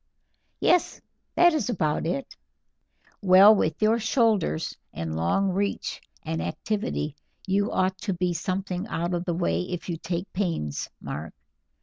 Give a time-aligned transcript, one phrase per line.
[0.59, 0.99] "Yes,
[1.35, 2.35] that is about it."
[3.21, 9.13] "Well, with your shoulders and long reach and activity, you ought to be something out
[9.13, 11.35] of the way if you take pains, Mark.